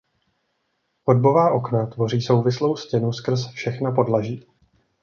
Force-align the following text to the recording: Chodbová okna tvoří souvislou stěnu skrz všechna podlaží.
Chodbová 1.05 1.51
okna 1.51 1.85
tvoří 1.85 2.21
souvislou 2.21 2.75
stěnu 2.75 3.13
skrz 3.13 3.47
všechna 3.47 3.91
podlaží. 3.91 4.45